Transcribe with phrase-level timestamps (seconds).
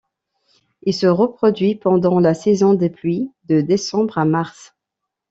[0.81, 4.75] Il se reproduit pendant la saison des pluies de décembre à mars.